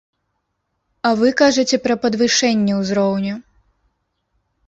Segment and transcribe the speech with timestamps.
[1.09, 3.35] А вы кажаце пра падвышэнне ўзроўню?